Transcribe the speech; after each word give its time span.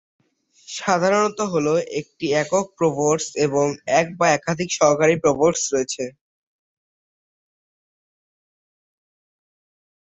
সাধারণত 0.67 1.39
হল 1.53 1.67
একটি 1.99 2.25
একক 2.41 2.65
প্রভোস্ট 2.77 3.31
এবং 3.45 3.65
এক 3.99 4.07
বা 4.19 4.27
একাধিক 4.31 4.69
সহকারী 4.79 5.15
প্রভোস্ট 5.23 5.63
রয়েছেন। 5.73 6.09